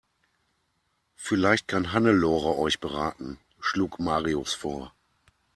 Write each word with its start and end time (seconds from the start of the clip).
Vielleicht 1.15 1.67
kann 1.67 1.93
Hannelore 1.93 2.57
euch 2.57 2.79
beraten, 2.79 3.37
schlug 3.59 3.99
Marius 3.99 4.51
vor. 4.55 4.95